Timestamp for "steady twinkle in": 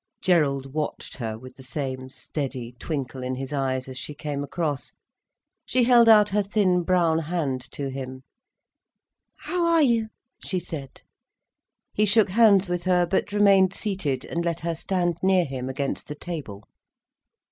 2.09-3.35